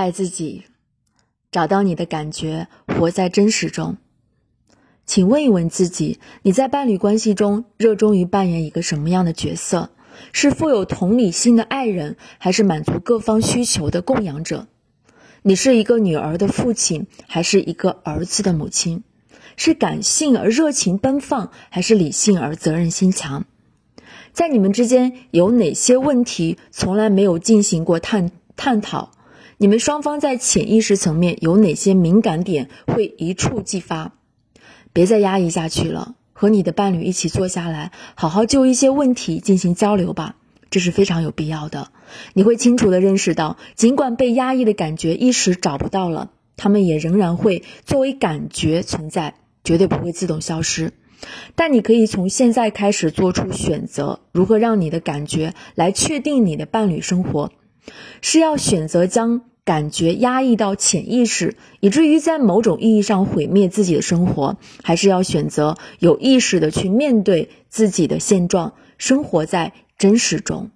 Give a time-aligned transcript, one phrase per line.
[0.00, 0.62] 爱自己，
[1.52, 3.98] 找到你的感觉，活在真实中。
[5.04, 9.90] 请问一问自己，你在伴侣关系中热衷于扮演一个什么样的角色？
[10.32, 14.68] 是富有同理心的爱人，还是满足各方需求的供养者？
[15.42, 19.04] 你是一个女儿的父亲，还是一个儿子的母亲？
[19.56, 23.44] 是感性而热情奔放，还是理性而责任心强？
[24.32, 29.10] 在你们之间有哪些问题从来没有进行过探探讨？
[29.62, 34.14] 你们双方在潜意识层面有哪些敏感点会一触即发？
[34.94, 40.36] 别再压抑下去了，和你的伴侣一起坐下来，好好就一些问题进行交流吧，
[40.70, 41.90] 这是非常有必要的。
[42.32, 50.94] 你会清楚地认识到，尽管被压抑的感觉一时找不到了，他们也仍然会作为感觉存在，绝对不会自动消失。
[51.54, 57.52] 但你可以从现在开始做出选择，如何让你的感觉来确定你的伴侣生活？
[58.22, 70.70] 是要选择将感觉压抑到潜意识，以至于在某种意义上毁灭自己的生活，还是要选择有意识的去面对自己的现状，生活在真实中？